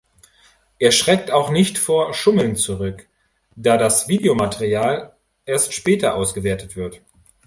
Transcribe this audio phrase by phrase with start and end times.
[0.79, 3.07] Er schreckt auch nicht vor Schummeln zurück,
[3.55, 7.03] da das Videomaterial erst später ausgewertet wird.